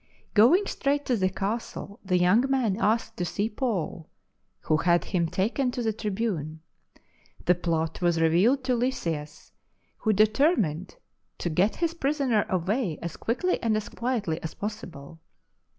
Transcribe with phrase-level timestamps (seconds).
[0.33, 4.09] Going straight to the castle, the young man asked to see Paul,
[4.61, 6.61] who had him taken to the tribune.
[7.45, 9.51] The plot was revealed to Lysias,
[9.97, 10.95] who determined
[11.37, 15.19] to get his prisoner away as quickly and as quietly as possible.